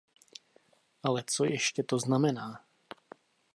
Ale 1.03 1.23
co 1.27 1.45
ještě 1.45 1.83
to 1.83 1.99
znamená? 1.99 2.65